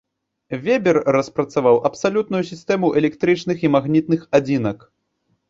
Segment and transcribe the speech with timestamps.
[0.61, 4.77] Вебер распрацаваў абсалютную сістэму электрычных і магнітных адзінак.